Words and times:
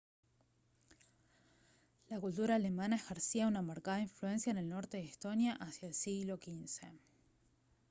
la 2.09 2.19
cultura 2.19 2.55
alemana 2.55 2.95
ejercía 2.95 3.47
una 3.47 3.61
marcada 3.61 4.01
influencia 4.01 4.49
en 4.49 4.57
el 4.57 4.67
norte 4.67 4.97
de 4.97 5.03
estonia 5.03 5.53
hacia 5.57 5.87
el 5.89 5.93
siglo 5.93 6.39
xv 6.41 6.87